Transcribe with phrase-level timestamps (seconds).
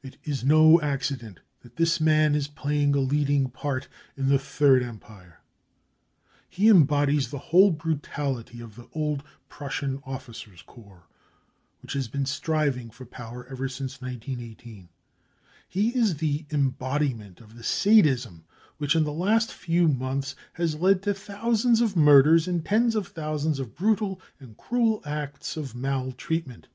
[0.00, 4.80] It is no accident that this man is playing a leading part in the Third
[4.80, 5.40] Empire.
[6.48, 11.08] He embodies the whole brutality of the old Prussian officers 9 corps,
[11.80, 14.88] which has been striving for power ever since 1918.
[15.68, 18.44] He is the embodiment of the sadism
[18.78, 23.08] which in the last few months has led to thousands of murders and tens of
[23.08, 26.68] thousands of brutal and cruel acts of maltreatment.